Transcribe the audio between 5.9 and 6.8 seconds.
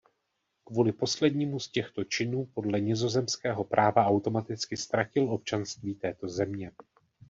této země.